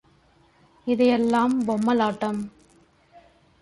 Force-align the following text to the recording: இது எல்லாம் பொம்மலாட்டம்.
இது 0.87 1.05
எல்லாம் 1.07 1.65
பொம்மலாட்டம். 1.65 2.41